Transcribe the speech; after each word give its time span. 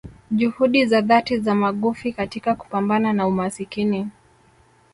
Juhudi 0.31 0.85
za 0.85 1.01
dhati 1.01 1.39
za 1.39 1.55
magufi 1.55 2.13
katika 2.13 2.55
kupambana 2.55 3.13
na 3.13 3.27
umasikini 3.27 4.07